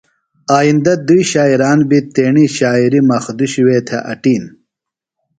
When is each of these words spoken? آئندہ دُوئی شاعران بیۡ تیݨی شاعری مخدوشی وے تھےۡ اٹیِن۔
آئندہ 0.57 0.93
دُوئی 1.07 1.21
شاعران 1.31 1.79
بیۡ 1.89 2.03
تیݨی 2.13 2.45
شاعری 2.57 3.01
مخدوشی 3.11 3.61
وے 3.67 3.77
تھےۡ 3.87 4.03
اٹیِن۔ 4.11 4.43